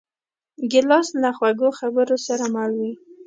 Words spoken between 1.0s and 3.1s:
له خوږو خبرو سره مل وي.